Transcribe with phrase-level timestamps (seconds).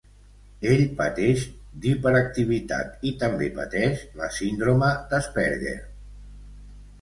[0.67, 1.43] Ell pateix
[1.83, 5.77] d'hiperactivitat i també pateix la síndrome d'Asperger.